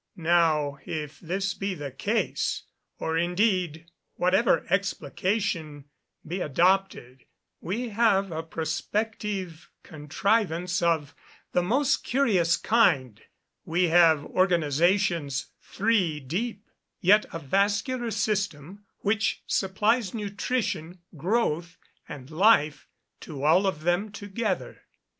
[0.17, 2.63] Now, if this be the case,
[2.97, 5.85] or indeed whatever explication
[6.25, 7.25] be adopted,
[7.59, 11.13] we have a prospective contrivance of
[11.51, 13.21] the most curious kind;
[13.63, 16.65] we have organisations three deep;
[16.99, 21.77] yet a vascular system, which supplies nutrition, growth,
[22.09, 22.87] and life,
[23.19, 24.81] to all of them together."